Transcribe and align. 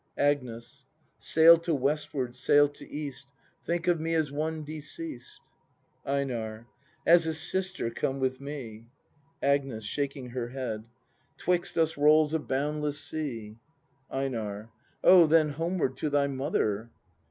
Agnes. 0.17 0.87
Sail 1.19 1.57
to 1.57 1.75
westward, 1.75 2.33
sail 2.33 2.67
to 2.67 2.89
east;— 2.89 3.27
Think 3.67 3.87
of 3.87 3.99
me 3.99 4.15
as 4.15 4.31
one 4.31 4.63
deceased. 4.63 5.39
EiNAR. 6.07 6.65
As 7.05 7.27
a 7.27 7.35
sister 7.35 7.91
come 7.91 8.19
with 8.19 8.41
me. 8.41 8.87
Agnes. 9.43 9.83
[Shaking 9.83 10.29
her 10.29 10.47
head.] 10.49 10.85
*Twixt 11.37 11.77
us 11.77 11.97
rolls 11.97 12.33
a 12.33 12.39
boundless 12.39 12.99
sea. 12.99 13.57
EiNAR. 14.09 14.71
O, 15.03 15.27
then 15.27 15.49
homeward 15.49 15.97
to 15.97 16.09
thy 16.09 16.25
mother! 16.25 16.89